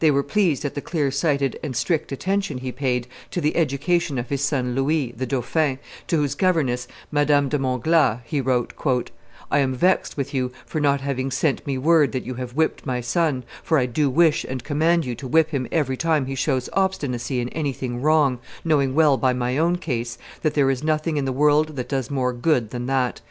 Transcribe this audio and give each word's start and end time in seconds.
They 0.00 0.10
were 0.10 0.22
pleased 0.22 0.66
at 0.66 0.74
the 0.74 0.82
clear 0.82 1.10
sighted 1.10 1.58
and 1.62 1.74
strict 1.74 2.12
attention 2.12 2.58
he 2.58 2.72
paid 2.72 3.06
to 3.30 3.40
the 3.40 3.56
education 3.56 4.18
of 4.18 4.28
his 4.28 4.42
son 4.44 4.74
Louis, 4.74 5.12
the 5.16 5.24
dauphin, 5.24 5.78
to 6.08 6.18
whose 6.18 6.34
governess, 6.34 6.86
Madame 7.10 7.48
de 7.48 7.58
Montglas, 7.58 8.18
he 8.24 8.42
wrote, 8.42 8.70
"I 9.50 9.60
am 9.60 9.74
vexed 9.74 10.14
with 10.18 10.34
you 10.34 10.52
for 10.66 10.78
not 10.78 11.00
having 11.00 11.30
sent 11.30 11.66
me 11.66 11.78
word 11.78 12.12
that 12.12 12.26
you 12.26 12.34
have 12.34 12.52
whipped 12.52 12.84
my 12.84 13.00
son, 13.00 13.44
for 13.62 13.78
I 13.78 13.86
do 13.86 14.10
wish 14.10 14.44
and 14.44 14.62
command 14.62 15.06
you 15.06 15.14
to 15.14 15.26
whip 15.26 15.52
him 15.52 15.66
every 15.72 15.96
time 15.96 16.26
he 16.26 16.34
shows 16.34 16.68
obstinacy 16.74 17.40
in 17.40 17.48
anything 17.48 18.02
wrong, 18.02 18.40
knowing 18.66 18.94
well 18.94 19.16
by 19.16 19.32
my 19.32 19.56
own 19.56 19.76
case 19.76 20.18
that 20.42 20.52
there 20.52 20.68
is 20.70 20.84
nothing 20.84 21.16
in 21.16 21.24
the 21.24 21.32
world 21.32 21.76
that 21.76 21.88
does 21.88 22.10
more 22.10 22.34
good 22.34 22.72
than 22.72 22.84
that." 22.88 23.22